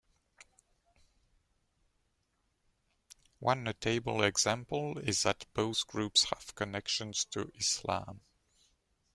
[3.37, 8.21] One notable example is that both groups have connections to Islam.